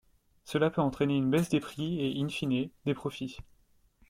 [0.45, 3.37] Cela peut entraîner une baisse des prix et in fine, des profits.